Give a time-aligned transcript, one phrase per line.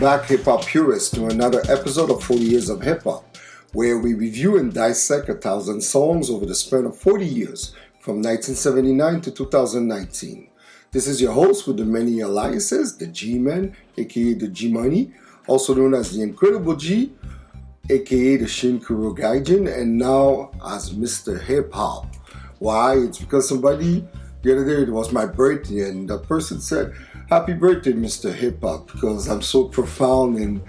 [0.00, 3.36] Back, hip hop purists, to another episode of 40 Years of Hip Hop,
[3.74, 8.22] where we review and dissect a thousand songs over the span of 40 years, from
[8.22, 10.48] 1979 to 2019.
[10.90, 15.12] This is your host with the many aliases, the G Man, aka the G Money,
[15.46, 17.12] also known as the Incredible G,
[17.90, 21.38] aka the Shin Kuro Gaijin, and now as Mr.
[21.42, 22.06] Hip Hop.
[22.58, 22.94] Why?
[22.94, 24.08] It's because somebody
[24.42, 26.94] the other day it was my birthday, and the person said,
[27.30, 28.34] Happy birthday, Mr.
[28.34, 30.60] Hip Hop, because I'm so profound and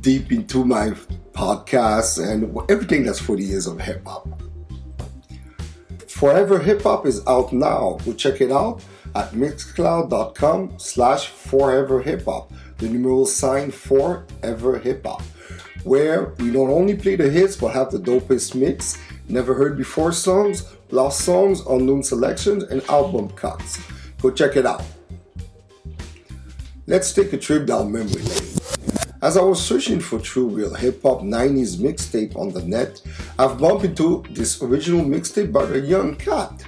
[0.00, 0.90] deep into my
[1.30, 4.26] podcast and everything that's 40 years of hip hop.
[6.08, 8.00] Forever Hip Hop is out now.
[8.04, 8.82] Go check it out
[9.14, 12.52] at mixcloud.com slash forever hip hop.
[12.78, 15.22] The numeral sign forever hip hop.
[15.84, 20.10] Where we not only play the hits but have the dopest mix, never heard before
[20.10, 23.78] songs, lost songs, unknown selections, and album cuts.
[24.20, 24.82] Go check it out.
[26.88, 28.58] Let's take a trip down memory lane.
[29.20, 33.02] As I was searching for true real hip hop 90s mixtape on the net,
[33.40, 36.64] I've bumped into this original mixtape by a young cat.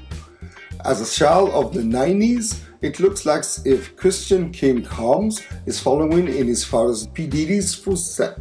[0.85, 6.27] As a child of the 90s, it looks like if Christian King Combs is following
[6.27, 7.29] in his father's P.
[7.29, 8.41] Diddy's footsteps.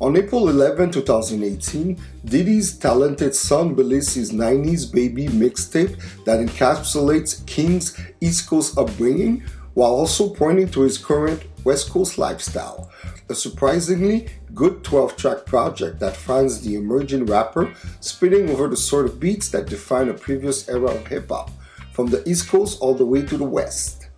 [0.00, 7.98] On April 11, 2018, Diddy's talented son released his 90s Baby mixtape that encapsulates King's
[8.20, 9.42] East Coast upbringing
[9.74, 12.90] while also pointing to his current West Coast lifestyle.
[13.28, 19.06] A surprisingly good 12 track project that finds the emerging rapper spinning over the sort
[19.06, 21.50] of beats that define a previous era of hip hop,
[21.92, 24.08] from the East Coast all the way to the West.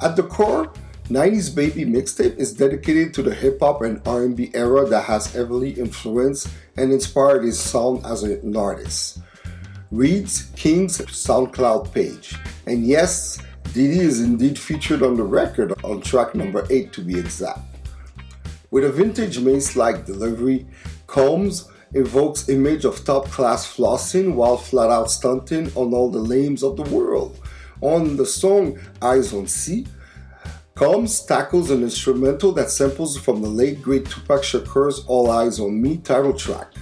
[0.00, 0.72] At the core,
[1.08, 5.70] 90s Baby mixtape is dedicated to the hip hop and R&B era that has heavily
[5.70, 9.20] influenced and inspired his sound as an artist.
[9.90, 12.34] Reads King's SoundCloud page.
[12.66, 13.38] And yes,
[13.72, 17.60] Diddy is indeed featured on the record on track number 8 to be exact.
[18.70, 20.66] With a vintage Mase-like delivery,
[21.06, 26.82] Combs evokes image of top-class flossing while flat-out stunting on all the lames of the
[26.94, 27.40] world.
[27.80, 29.86] On the song Eyes on C,
[30.74, 35.80] Combs tackles an instrumental that samples from the late great Tupac Shakur's All Eyes on
[35.80, 36.74] Me title track.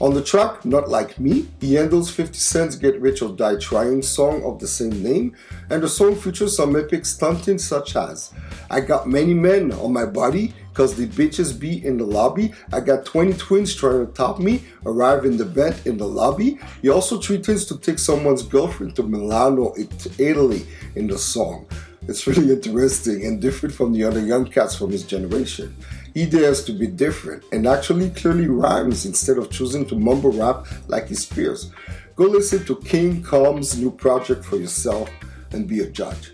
[0.00, 4.00] On the track, Not Like Me, he handles 50 Cent's Get Rich or Die Trying
[4.02, 5.34] song of the same name,
[5.70, 8.32] and the song features some epic stunting such as
[8.70, 12.52] I got many men on my body, cause the bitches be in the lobby.
[12.72, 16.60] I got 20 twins trying to top me, arrive in the bed in the lobby.
[16.80, 19.74] He also threatens to take someone's girlfriend to Milano,
[20.16, 21.66] Italy in the song.
[22.02, 25.74] It's really interesting and different from the other young cats from his generation.
[26.14, 30.66] He dares to be different and actually clearly rhymes instead of choosing to mumble rap
[30.88, 31.70] like his peers.
[32.16, 35.08] Go listen to King Combs' new project for yourself
[35.52, 36.32] and be a judge.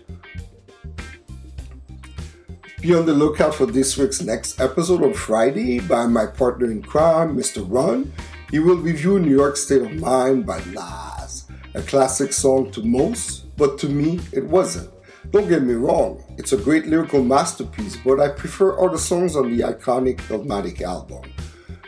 [2.81, 6.81] Be on the lookout for this week's next episode on Friday by my partner in
[6.81, 7.65] crime, Mr.
[7.67, 8.11] Ron.
[8.51, 13.55] He will review New York State of Mind by Nas, a classic song to most,
[13.57, 14.94] but to me it wasn't.
[15.31, 19.55] Don't get me wrong, it's a great lyrical masterpiece, but I prefer other songs on
[19.55, 21.23] the iconic Illmatic album.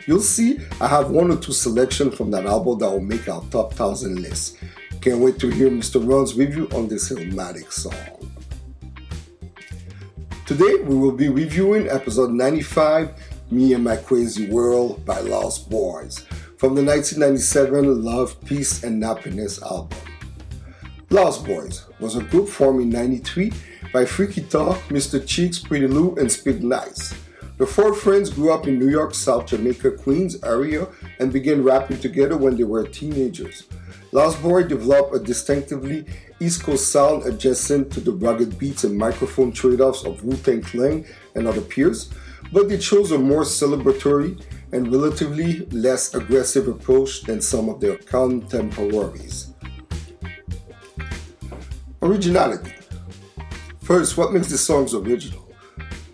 [0.06, 3.42] You'll see I have one or two selections from that album that will make our
[3.50, 4.56] top 1000 list.
[5.00, 6.06] Can't wait to hear Mr.
[6.06, 8.32] Ron's review on this Illmatic song.
[10.46, 13.12] Today we will be reviewing episode 95,
[13.50, 16.22] Me and My Crazy World by Lost Boyz,
[16.56, 20.07] from the 1997 Love, Peace, and Happiness album.
[21.10, 23.50] Lost Boyz was a group formed in 93
[23.94, 25.26] by Freaky-Tah, Mr.
[25.26, 27.14] Cheeks, Pretty Lou, and Spigg Nice.
[27.56, 30.86] The four friends grew up in New York, South Jamaica, Queens area
[31.18, 33.64] and began rapping together when they were teenagers.
[34.12, 36.04] Lost Boy developed a distinctively
[36.40, 41.46] East Coast sound adjacent to the rugged beats and microphone trade-offs of Wu-Tang Clan and
[41.46, 42.10] other peers,
[42.52, 47.96] but they chose a more celebratory and relatively less aggressive approach than some of their
[47.96, 49.54] contemporaries.
[52.00, 52.72] Originality.
[53.82, 55.48] First, what makes the songs original?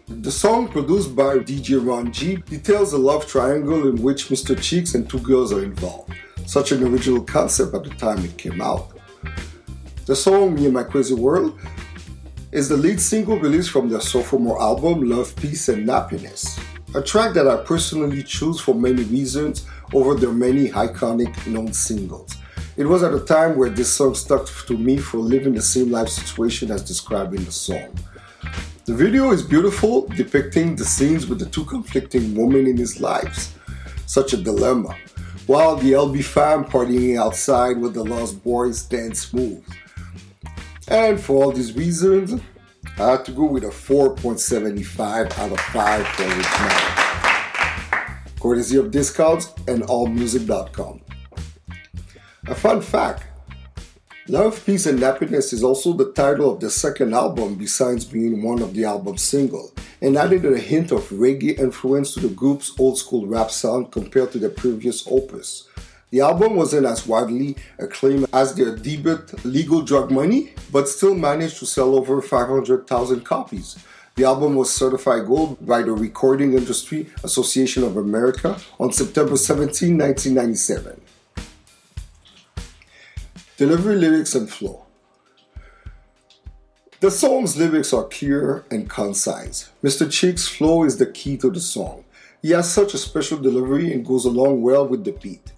[0.08, 4.58] The song, produced by DJ Ron G, details a love triangle in which Mr.
[4.58, 6.14] Cheeks and two girls are involved.
[6.46, 8.98] Such an original concept at the time it came out.
[10.06, 11.58] The song Me and My Crazy World
[12.50, 16.58] is the lead single released from their sophomore album Love, Peace, and Happiness.
[16.94, 22.36] A track that I personally choose for many reasons over their many iconic known singles.
[22.76, 25.92] It was at a time where this song stuck to me for living the same
[25.92, 27.96] life situation as described in the song.
[28.84, 33.54] The video is beautiful, depicting the scenes with the two conflicting women in his lives.
[34.06, 34.96] Such a dilemma.
[35.46, 39.64] While the LB fam partying outside with the Lost Boyz dance move.
[40.88, 42.40] And for all these reasons,
[42.98, 46.46] I had to go with a 4.75 out of 5 for Rich
[48.40, 51.02] Courtesy of Discogs and AllMusic.com.
[52.46, 53.24] A fun fact
[54.28, 58.60] Love, Peace, and Happiness is also the title of the second album, besides being one
[58.60, 62.98] of the album's single, and added a hint of reggae influence to the group's old
[62.98, 65.68] school rap sound compared to their previous opus.
[66.10, 71.58] The album wasn't as widely acclaimed as their debut, Legal Drug Money, but still managed
[71.60, 73.78] to sell over 500,000 copies.
[74.16, 79.96] The album was certified gold by the Recording Industry Association of America on September 17,
[79.96, 81.00] 1997.
[83.56, 84.84] Delivery, lyrics, and flow.
[86.98, 89.70] The song's lyrics are clear and concise.
[89.82, 90.10] Mr.
[90.10, 92.04] Cheek's flow is the key to the song.
[92.42, 95.52] He has such a special delivery and goes along well with the beat.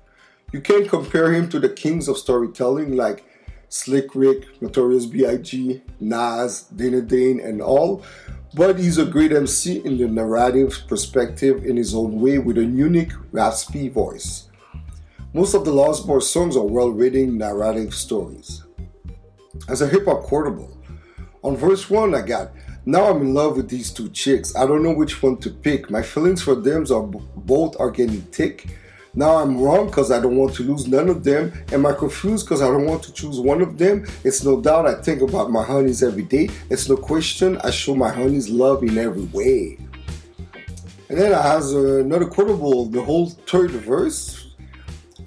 [0.53, 3.25] You can't compare him to the kings of storytelling like
[3.69, 8.03] Slick Rick, Notorious B.I.G., Nas, Dana Dane, and all,
[8.55, 12.65] but he's a great MC in the narrative perspective in his own way with a
[12.65, 14.46] unique, raspy voice.
[15.37, 18.65] Most of the Lost Boyz songs are well written narrative stories.
[19.69, 20.81] As a hip hop quotable,
[21.43, 22.53] on verse 1 I got,
[22.87, 24.57] Now I'm in love with these two chicks.
[24.57, 25.91] I don't know which one to pick.
[25.91, 28.79] My feelings for them are both are getting thick.
[29.13, 31.53] Now I'm wrong because I don't want to lose none of them.
[31.71, 34.07] Am I confused because I don't want to choose one of them?
[34.25, 36.49] It's no doubt I think about my honeys every day.
[36.71, 39.77] It's no question I show my honeys love in every way.
[41.11, 44.46] And then I has another quotable, the whole third verse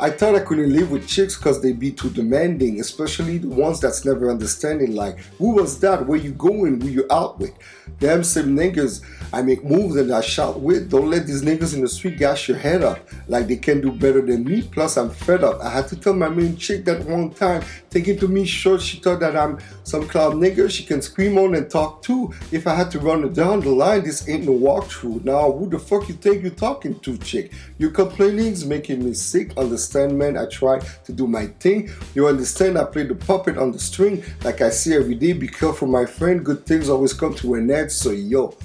[0.02, 3.82] I thought I couldn't live with chicks because they'd be too demanding, especially the ones
[3.82, 4.96] that's never understanding.
[4.96, 6.08] Like, who was that?
[6.08, 6.80] Where you going?
[6.80, 7.52] Who you out with?
[8.00, 9.04] Damn same niggas
[9.34, 10.90] I make moves and I shout with.
[10.90, 13.92] Don't let these niggas in the street gas your head up like they can do
[13.92, 14.62] better than me.
[14.62, 15.60] Plus, I'm fed up.
[15.62, 19.00] I had to tell my main chick that one time, taking to me short, she
[19.00, 22.34] thought that I'm some cloud nigga she can scream on and talk to.
[22.52, 25.26] If I had to run it down the line, this ain't no walkthrough.
[25.26, 27.52] Now, who the fuck you think you talking to, chick?
[27.78, 29.58] Your complaining's making me sick.
[29.58, 30.38] Understand, man?
[30.38, 31.90] I try to do my thing.
[32.16, 32.78] You understand?
[32.78, 35.34] I play the puppet on the string like I see every day.
[35.34, 36.44] Be careful, my friend.
[36.44, 37.92] Good things always come to an end.
[37.92, 38.56] So yo,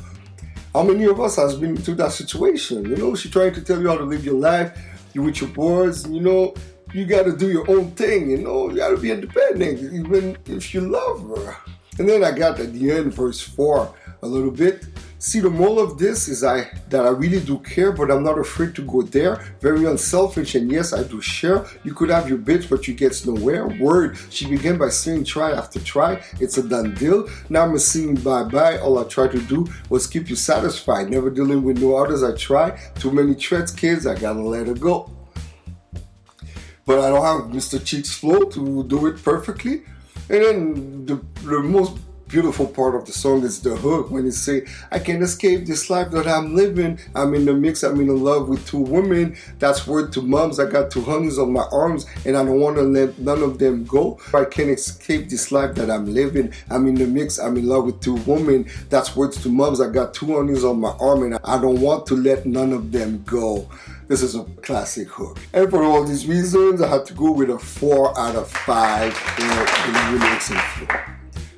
[0.73, 2.85] how many of us has been through that situation?
[2.85, 4.79] You know, she trying to tell you how to live your life.
[5.13, 6.55] You with your boys, you know,
[6.93, 8.31] you got to do your own thing.
[8.31, 11.57] You know, you got to be independent, even if you love her.
[11.99, 14.87] And then I got at the end, verse four, a little bit.
[15.25, 18.39] See, the moral of this is I that I really do care, but I'm not
[18.39, 19.37] afraid to go there.
[19.59, 21.65] Very unselfish, and yes, I do share.
[21.83, 23.67] You could have your bitch, but you get nowhere.
[23.81, 24.19] Word.
[24.29, 26.23] She began by saying try after try.
[26.41, 27.27] It's a done deal.
[27.49, 28.77] Now I'm saying bye bye.
[28.77, 31.09] All I tried to do was keep you satisfied.
[31.09, 32.23] Never dealing with no others.
[32.23, 32.79] I try.
[32.97, 34.07] Too many threats, kids.
[34.07, 35.11] I gotta let her go.
[36.85, 37.83] But I don't have Mr.
[37.83, 39.85] Cheek's flow to do it perfectly.
[40.29, 41.97] And then the, the most
[42.35, 45.89] beautiful part of the song is the hook when it say, I can't escape this
[45.89, 46.99] life that I'm living.
[47.15, 49.37] I'm in the mix, I'm in love with two women.
[49.61, 50.59] That's word to moms.
[50.59, 53.61] I got two honeys on my arms and I don't want to let none of
[53.61, 54.19] them go.
[54.35, 56.53] I can't escape this life that I'm living.
[56.71, 58.69] I'm in the mix, I'm in love with two women.
[58.91, 59.81] That's words to moms.
[59.81, 62.91] I got two honeys on my arm and I don't want to let none of
[62.91, 63.69] them go.
[64.09, 65.39] This is a classic hook.
[65.53, 69.15] And for all these reasons, I had to go with a 4 out of 5
[69.15, 71.15] for the lyrics and flow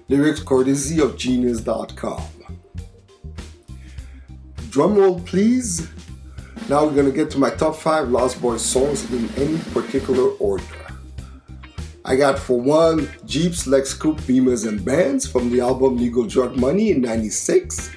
[0.09, 2.23] lyrics courtesy of genius.com.
[4.71, 5.89] Drumroll, please.
[6.69, 10.65] Now we're gonna get to my top five Lost Boyz songs in any particular order.
[12.05, 16.57] I got for one Jeeps, Lex Coupe, Beamers, and Benz from the album Legal Drug
[16.57, 17.97] Money in 96.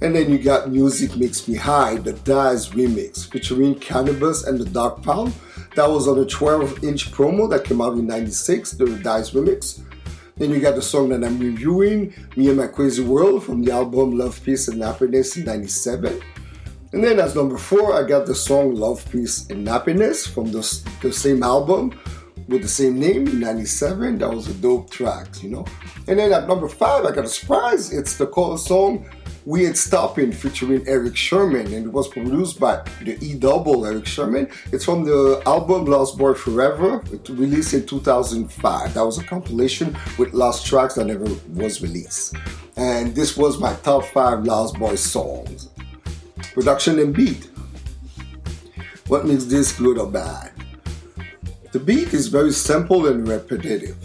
[0.00, 4.64] And then you got Music Makes Me High, the Dies remix, featuring Canibus and the
[4.64, 5.32] Dogg Pound.
[5.76, 9.82] That was on a 12 inch promo that came out in 96, the Dies remix.
[10.36, 13.70] Then you got the song that I'm reviewing, Me and My Crazy World from the
[13.70, 16.20] album Love, Peace and Happiness in 97.
[16.92, 20.60] And then as number four, I got the song Love, Peace and Happiness from the,
[21.02, 21.98] the same album
[22.48, 24.18] with the same name in 97.
[24.18, 25.64] That was a dope track, you know.
[26.08, 27.92] And then at number five, I got a surprise.
[27.92, 29.06] It's the call song
[29.46, 34.06] we Ain't Stopping featuring Erick Sermon, and it was produced by the E double Erick
[34.06, 34.48] Sermon.
[34.72, 38.94] It's from the album Lost Boy Forever, released in 2005.
[38.94, 42.36] That was a compilation with lost tracks that never was released.
[42.76, 45.68] And this was my top five Lost Boy songs.
[46.54, 47.50] Production and beat.
[49.08, 50.52] What makes this good or bad?
[51.72, 53.96] The beat is very simple and repetitive.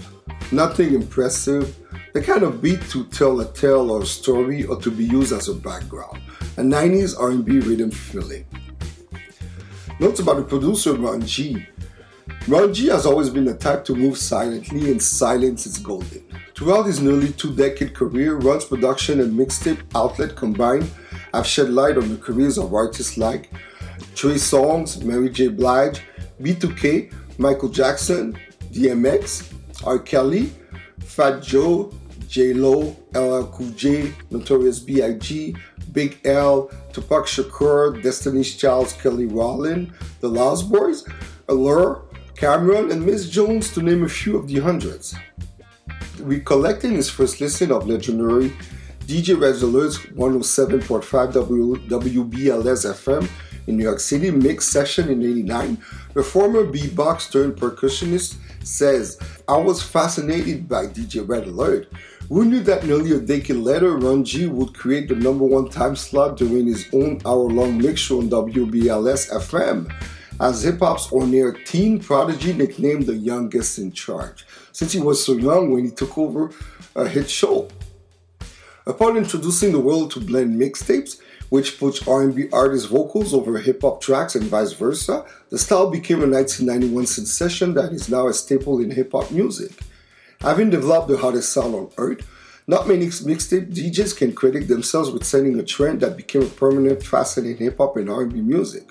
[0.52, 1.78] Nothing impressive,
[2.14, 5.32] the kind of beat to tell a tale or a story or to be used
[5.32, 6.20] as a background.
[6.58, 8.46] A 90s R&B rhythm feeling.
[10.00, 11.66] Notes about the producer Ron G.
[12.48, 16.24] Ron G has always been the type to move silently and silence is golden.
[16.56, 20.90] Throughout his nearly two-decade career, Ron's production and mixtape outlet combined
[21.34, 23.52] have shed light on the careers of artists like
[24.16, 25.50] Trey Songz, Mary J.
[25.50, 26.02] Blige,
[26.42, 28.38] B2K, Michael Jackson,
[28.72, 29.54] DMX,
[29.86, 30.00] R.
[30.00, 30.52] Kelly,
[31.10, 31.92] Fat Joe,
[32.28, 35.56] J Lo, LL Cool J, Notorious B.I.G.,
[35.92, 41.12] Big L, Tupac Shakur, Destiny's Child, Kelly Rowland, The Lost Boyz,
[41.48, 45.16] Allure, Cam'ron, and Miss Jones, to name a few of the hundreds.
[46.20, 48.54] Recollecting his first listen of legendary
[49.08, 51.34] DJ Red Alert's 107.5
[51.88, 53.28] WBLS FM
[53.66, 59.20] in New York City mix session in 89, the former beatbox turned percussionist says,
[59.50, 61.92] I was fascinated by DJ Red Alert.
[62.28, 65.96] Who knew that nearly a decade later, Ron G would create the number one time
[65.96, 69.92] slot during his own hour long mix show on WBLS FM?
[70.40, 75.26] As hip hop's on air teen prodigy nicknamed the youngest in charge, since he was
[75.26, 76.52] so young when he took over
[76.96, 77.70] a hit show.
[78.86, 84.36] Upon introducing the world to blend mixtapes, which puts R&B artists' vocals over hip-hop tracks
[84.36, 88.92] and vice versa, the style became a 1991 sensation that is now a staple in
[88.92, 89.72] hip-hop music.
[90.42, 92.28] Having developed the hottest sound on earth,
[92.68, 97.02] not many mixtape DJs can credit themselves with setting a trend that became a permanent
[97.02, 98.88] facet in hip-hop and R&B music.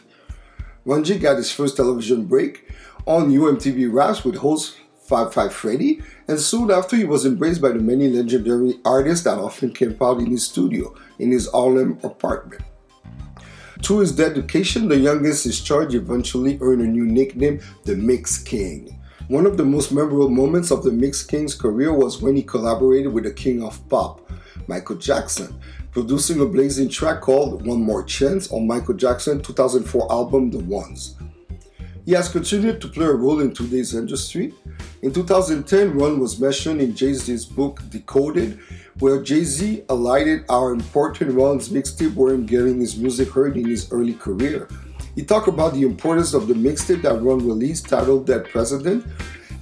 [1.02, 2.68] G got his first television break
[3.06, 3.42] on Yo!
[3.42, 4.76] MTV Raps with host
[5.08, 9.72] Five Freddy, and soon after he was embraced by the many legendary artists that often
[9.72, 12.62] camped out in his studio in his Harlem apartment.
[13.82, 18.98] Through his dedication, the youngest in charge eventually earned a new nickname, the Mix King.
[19.28, 23.12] One of the most memorable moments of the Mix King's career was when he collaborated
[23.12, 24.30] with the king of pop,
[24.66, 25.58] Michael Jackson,
[25.92, 31.14] producing a blazing track called One More Chance on Michael Jackson's 2004 album The Ones.
[32.08, 34.54] He has continued to play a role in today's industry.
[35.02, 38.58] In 2010, Ron was mentioned in Jay Z's book Decoded,
[38.98, 43.68] where Jay Z alighted how important Ron's mixtape were in getting his music heard in
[43.68, 44.68] his early career.
[45.16, 49.04] He talked about the importance of the mixtape that Ron released titled Dead President,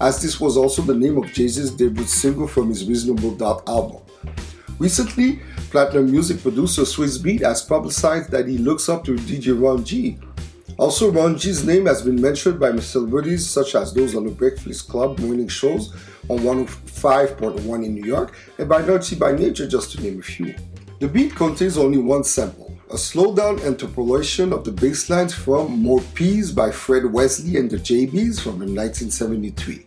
[0.00, 3.68] as this was also the name of Jay Z's debut single from his Reasonable Doubt
[3.68, 4.02] album.
[4.78, 9.82] Recently, platinum music producer Swizz Beatz has publicized that he looks up to DJ Ron
[9.82, 10.20] G
[10.78, 14.88] also, Ron G's name has been mentioned by celebrities such as those on the Breakfast
[14.88, 15.94] Club morning shows
[16.28, 20.54] on 105.1 in New York and by Naughty by Nature, just to name a few.
[21.00, 26.02] The beat contains only one sample, a slowdown interpolation of the bass lines from More
[26.14, 29.86] Peas by Fred Wesley and the JBs from 1973.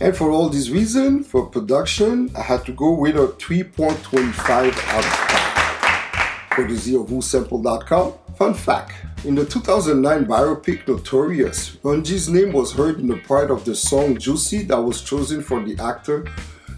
[0.00, 4.98] And for all these reasons, for production, I had to go with a 3.25 out
[4.98, 6.50] of 5.
[6.50, 8.25] Courtesy of WhoSampled.com.
[8.36, 8.92] Fun fact
[9.24, 13.74] in the 2009 biopic Notorious, Ron G's name was heard in the part of the
[13.74, 16.26] song Juicy that was chosen for the actor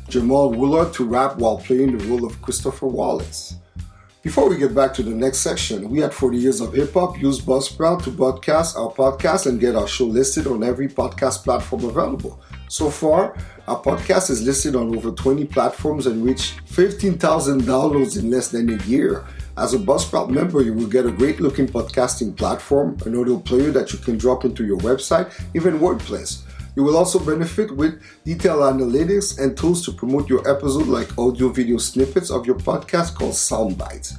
[0.08, 3.56] Jamal Woolard to rap while playing the role of Christopher Wallace.
[4.22, 7.20] Before we get back to the next section, we at 40 Years of Hip Hop
[7.20, 11.84] use Buzzsprout to broadcast our podcast and get our show listed on every podcast platform
[11.84, 12.40] available.
[12.68, 13.36] So far,
[13.66, 18.68] our podcast is listed on over 20 platforms and reached 15,000 downloads in less than
[18.70, 19.26] a year.
[19.58, 23.72] As a Buzzsprout member, you will get a great looking podcasting platform, an audio player
[23.72, 26.42] that you can drop into your website, even WordPress.
[26.76, 31.48] You will also benefit with detailed analytics and tools to promote your episode like audio
[31.48, 34.16] video snippets of your podcast called Soundbites.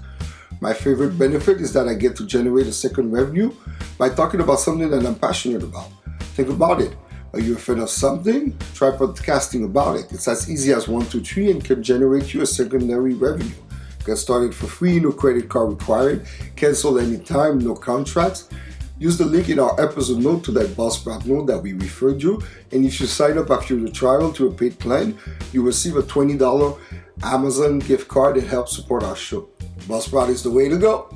[0.60, 3.54] My favorite benefit is that I get to generate a second revenue
[3.98, 5.88] by talking about something that I'm passionate about.
[6.36, 6.98] Think about it.
[7.32, 8.58] Are you a fan of something?
[8.74, 10.12] Try podcasting about it.
[10.12, 13.56] It's as easy as one, two, three, and can generate you a secondary revenue.
[14.10, 16.26] Get started for free, no credit card required.
[16.56, 18.50] Cancel anytime, no contracts.
[18.98, 22.42] Use the link in our episode note to let Buzzsprout know that we referred you.
[22.72, 25.16] And if you sign up after the trial to a paid plan,
[25.54, 26.80] you receive a $20
[27.22, 29.48] Amazon gift card that helps support our show.
[29.82, 31.16] Buzzsprout is the way to go.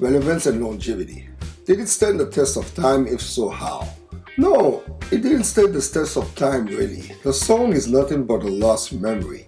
[0.00, 1.28] Relevance and longevity.
[1.66, 3.06] Did it stand the test of time?
[3.06, 3.88] If so, how?
[4.36, 7.12] No, it didn't stand the test of time really.
[7.22, 9.46] The song is nothing but a lost memory.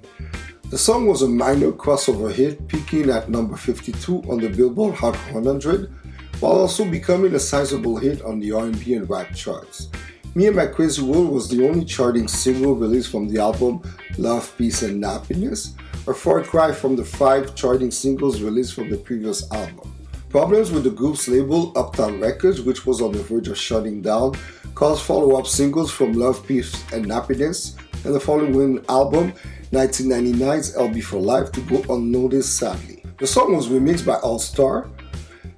[0.73, 5.15] The song was a minor crossover hit, peaking at number 52 on the Billboard Hot
[5.31, 5.93] 100,
[6.41, 9.91] while also becoming a sizable hit on the R&B and rap charts.
[10.35, 13.83] Me and My Crazy World was the only charting single released from the album
[14.17, 15.75] Love, Peace and Happiness,
[16.07, 19.95] a far cry from the five charting singles released from the previous album.
[20.31, 24.33] Problems with the group's label, Uptown Records, which was on the verge of shutting down,
[24.75, 29.33] caused follow-up singles from Love, Peace and Happiness and the following album
[29.71, 33.05] 1999's LB for Life to go unnoticed sadly.
[33.19, 34.91] The song was remixed by All Star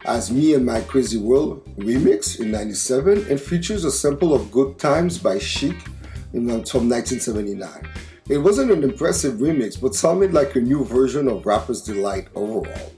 [0.05, 4.79] as Me and My Crazy World remix in 97 and features a sample of Good
[4.79, 5.81] Times by Chic
[6.33, 7.89] from 1979.
[8.29, 12.93] It wasn't an impressive remix, but sounded like a new version of Rapper's Delight overall.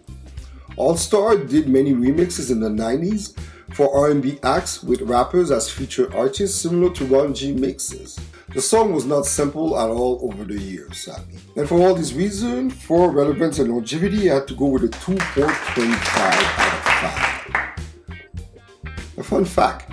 [0.77, 3.39] All Star did many remixes in the 90s
[3.75, 8.19] for R&B acts with rappers as featured artists similar to Ron G mixes.
[8.57, 11.39] The song was not simple at all over the years, sadly.
[11.57, 14.89] And for all these reasons, for relevance and longevity, I had to go with a
[14.89, 15.43] 2.25
[16.57, 17.77] out of
[18.87, 19.19] 5.
[19.19, 19.93] A fun fact,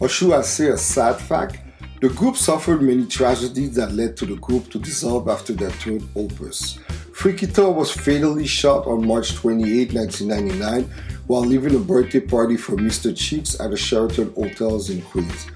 [0.00, 1.58] or should I say a sad fact,
[2.00, 6.02] the group suffered many tragedies that led to the group to dissolve after their third
[6.16, 6.78] opus.
[7.12, 10.90] Freaky-Tah was fatally shot on March 28, 1999,
[11.26, 13.14] while leaving a birthday party for Mr.
[13.14, 15.46] Cheeks at the Sheraton Hotels in Queens.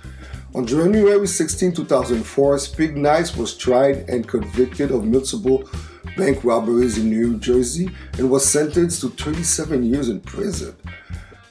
[0.55, 5.67] On January 16, 2004, Spigg Nice was tried and convicted of multiple
[6.15, 10.77] bank robberies in New Jersey and was sentenced to 37 years in prison.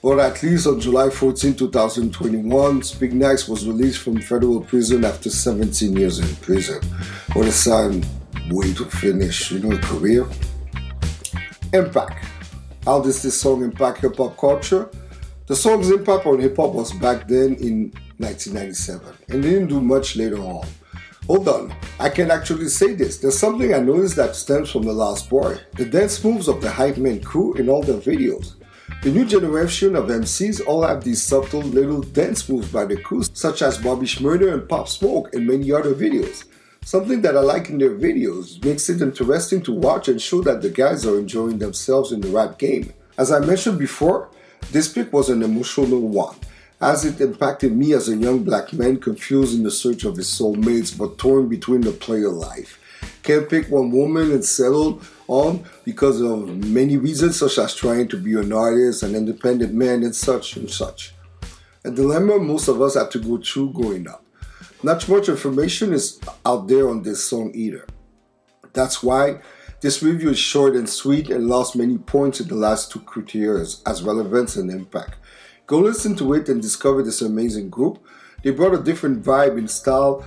[0.04, 5.32] But at least on July 14, 2021, Spigg Nice was released from federal prison after
[5.32, 6.80] 17 years in prison.
[7.34, 8.06] What a sad
[8.52, 10.28] way to finish, you know, career.
[11.74, 12.24] Impact.
[12.86, 14.90] How does this song impact hip hop culture?
[15.48, 20.16] The song's impact on hip hop was back then in 1997 and didn't do much
[20.16, 20.68] later on.
[21.28, 23.18] Hold on, I can actually say this.
[23.18, 25.58] There's something I noticed that stems from The Last Boy.
[25.76, 28.56] The dance moves of the Hype Man crew in all their videos.
[29.04, 33.24] The new generation of MCs all have these subtle little dance moves by the crew,
[33.24, 36.46] such as Bobby Shmurda and Pop Smoke and many other videos.
[36.84, 40.62] Something that I like in their videos makes it interesting to watch and show that
[40.62, 42.94] the guys are enjoying themselves in the rap game.
[43.18, 44.30] As I mentioned before,
[44.72, 46.36] this pick was an emotional one
[46.82, 50.28] as it impacted me as a young black man confused in the search of his
[50.28, 52.80] soulmates but torn between the player life.
[53.22, 58.18] Can't pick one woman and settle on because of many reasons, such as trying to
[58.18, 61.14] be an artist, an independent man, and such and such.
[61.84, 64.26] A dilemma most of us had to go through growing up.
[64.82, 67.86] Not much information is out there on this song either.
[68.74, 69.42] That's why
[69.82, 73.62] this review is short and sweet and lost many points in the last two criteria
[73.86, 75.16] as relevance and impact.
[75.72, 78.06] Go listen to it and discover this amazing group.
[78.44, 80.26] They brought a different vibe and style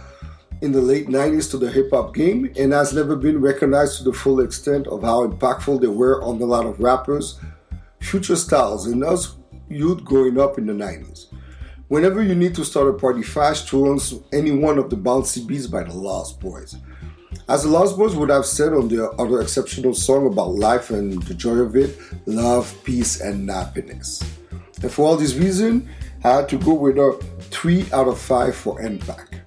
[0.63, 4.05] in the late 90s to the hip hop game and has never been recognized to
[4.05, 7.39] the full extent of how impactful they were on a lot of rappers,
[8.01, 9.37] future styles, and us
[9.69, 11.27] youth growing up in the 90s.
[11.89, 14.01] Whenever you need to start a party fast, throw on
[14.33, 16.81] any one of the bouncy beats by the Lost Boyz.
[17.51, 21.23] As the Lost Boyz would have said on their other exceptional song about life and
[21.25, 24.23] the joy of it, love, peace, and happiness.
[24.85, 25.89] And for all these reasons,
[26.23, 29.41] I had to go with a 3 out of 5 for impact.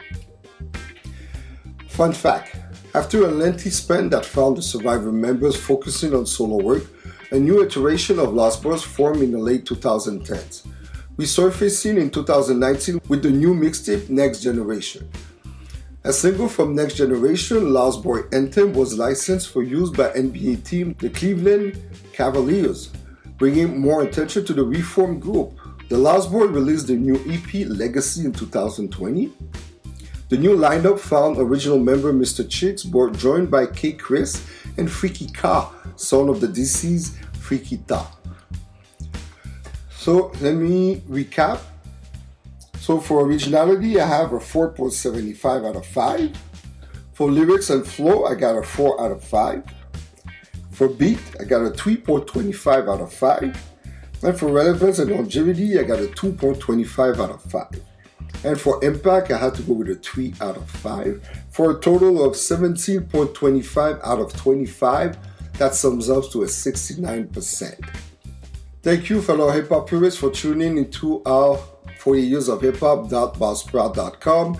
[1.89, 2.55] Fun fact
[2.95, 6.85] after a lengthy span that found the survivor members focusing on solo work,
[7.29, 10.65] a new iteration of Lost Boyz formed in the late 2010s,
[11.17, 15.07] resurfacing in 2019 with the new mixtape Next Generation.
[16.03, 20.95] A single from Next Generation, Lost Boy Anthem, was licensed for use by NBA team
[20.97, 21.79] the Cleveland
[22.11, 22.91] Cavaliers,
[23.37, 25.57] bringing more attention to the reformed group.
[25.89, 29.31] The Lost Boy released the new EP Legacy in 2020.
[30.29, 32.47] The new lineup found original member Mr.
[32.49, 32.83] Cheeks,
[33.17, 33.93] joined by K.
[33.93, 34.45] Chris
[34.77, 38.11] and Freaky-Tah, son of the deceased Freaky-Tah.
[39.89, 41.59] So let me recap.
[42.79, 46.37] So for originality, I have a 4.75 out of 5.
[47.13, 49.63] For lyrics and flow, I got a 4 out of 5.
[50.77, 53.73] For beat, I got a 3.25 out of 5.
[54.21, 57.81] And for relevance and longevity, I got a 2.25 out of 5.
[58.43, 61.27] And for impact, I had to go with a 3 out of 5.
[61.49, 65.17] For a total of 17.25 out of 25,
[65.53, 67.89] that sums up to a 69%.
[68.83, 71.57] Thank you, fellow hip hop purists, for tuning into our
[71.97, 74.59] 40 years of hip hop.buzzsprout.com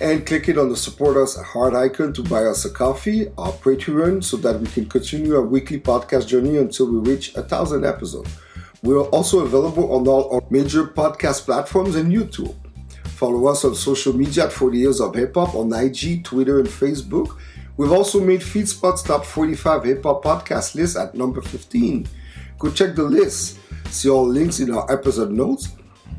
[0.00, 3.52] and click it on the support us heart icon to buy us a coffee, our
[3.52, 7.84] Patreon, so that we can continue our weekly podcast journey until we reach a thousand
[7.84, 8.30] episodes.
[8.82, 12.54] We are also available on all our major podcast platforms and YouTube.
[13.04, 16.68] Follow us on social media at 40 Years of Hip Hop on IG, Twitter, and
[16.68, 17.36] Facebook.
[17.76, 22.06] We've also made FeedSpot's top 45 hip hop podcast list at number 15.
[22.58, 23.58] Go check the list.
[23.86, 25.68] See all links in our episode notes.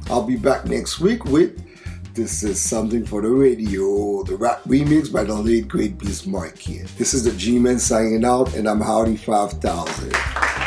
[0.10, 1.69] I'll be back next week with
[2.14, 6.80] this is something for the radio, the rap remix by the late great Biz Markie.
[6.98, 10.59] This is the G-Man signing out, and I'm Howdy 5000.